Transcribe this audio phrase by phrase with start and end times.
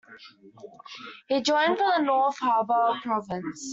[1.27, 3.69] He joined from the North Harbour province.